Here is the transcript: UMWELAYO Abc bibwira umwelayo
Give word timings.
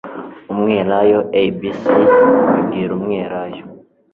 UMWELAYO 0.51 1.19
Abc 1.41 1.81
bibwira 2.51 2.91
umwelayo 2.97 3.63